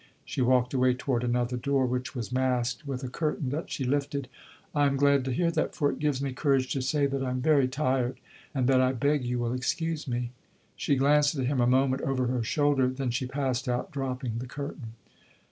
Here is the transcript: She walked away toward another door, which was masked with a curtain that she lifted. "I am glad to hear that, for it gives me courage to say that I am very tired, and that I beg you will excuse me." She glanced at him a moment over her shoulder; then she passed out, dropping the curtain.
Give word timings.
She 0.25 0.41
walked 0.41 0.73
away 0.73 0.95
toward 0.95 1.23
another 1.23 1.57
door, 1.57 1.85
which 1.85 2.15
was 2.15 2.31
masked 2.31 2.87
with 2.87 3.03
a 3.03 3.07
curtain 3.07 3.49
that 3.51 3.69
she 3.69 3.83
lifted. 3.83 4.29
"I 4.73 4.87
am 4.87 4.95
glad 4.97 5.23
to 5.25 5.31
hear 5.31 5.51
that, 5.51 5.75
for 5.75 5.91
it 5.91 5.99
gives 5.99 6.23
me 6.23 6.33
courage 6.33 6.73
to 6.73 6.81
say 6.81 7.05
that 7.05 7.23
I 7.23 7.29
am 7.29 7.39
very 7.39 7.67
tired, 7.67 8.17
and 8.55 8.65
that 8.65 8.81
I 8.81 8.93
beg 8.93 9.23
you 9.23 9.37
will 9.37 9.53
excuse 9.53 10.07
me." 10.07 10.31
She 10.75 10.95
glanced 10.95 11.35
at 11.35 11.45
him 11.45 11.61
a 11.61 11.67
moment 11.67 12.01
over 12.01 12.25
her 12.25 12.41
shoulder; 12.41 12.87
then 12.87 13.11
she 13.11 13.27
passed 13.27 13.69
out, 13.69 13.91
dropping 13.91 14.39
the 14.39 14.47
curtain. 14.47 14.93